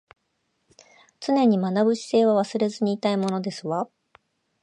[1.19, 3.87] 常に学ぶ姿勢は忘れずにいたいものですわ